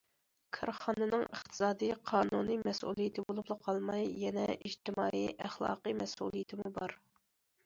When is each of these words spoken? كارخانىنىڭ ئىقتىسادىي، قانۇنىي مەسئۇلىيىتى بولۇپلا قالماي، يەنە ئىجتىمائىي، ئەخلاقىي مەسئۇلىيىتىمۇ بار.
كارخانىنىڭ 0.57 1.25
ئىقتىسادىي، 1.25 1.93
قانۇنىي 2.11 2.57
مەسئۇلىيىتى 2.69 3.25
بولۇپلا 3.27 3.59
قالماي، 3.69 4.09
يەنە 4.25 4.47
ئىجتىمائىي، 4.57 5.29
ئەخلاقىي 5.45 5.99
مەسئۇلىيىتىمۇ 6.03 6.75
بار. 6.81 6.99